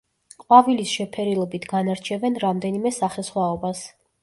[0.43, 3.87] ყვავილის შეფერილობით განარჩევენ რამდენიმე სახესხვაობას.